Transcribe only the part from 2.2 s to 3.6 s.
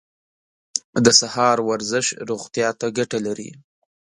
روغتیا ته ګټه لري.